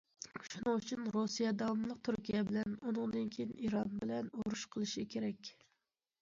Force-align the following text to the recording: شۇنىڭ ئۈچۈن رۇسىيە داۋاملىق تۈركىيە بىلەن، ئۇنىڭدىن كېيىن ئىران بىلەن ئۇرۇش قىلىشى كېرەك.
شۇنىڭ 0.51 0.77
ئۈچۈن 0.77 1.03
رۇسىيە 1.15 1.51
داۋاملىق 1.59 1.99
تۈركىيە 2.09 2.41
بىلەن، 2.47 2.73
ئۇنىڭدىن 2.79 3.29
كېيىن 3.37 3.53
ئىران 3.67 3.93
بىلەن 4.01 4.33
ئۇرۇش 4.39 4.65
قىلىشى 4.75 5.07
كېرەك. 5.17 5.55